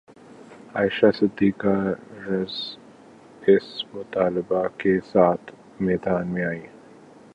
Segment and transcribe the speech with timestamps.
[0.75, 1.75] عائشہ صدیقہ
[2.27, 2.53] رض
[3.47, 5.51] اس مطالبہ کے ساتھ
[5.81, 6.67] میدان میں آئیں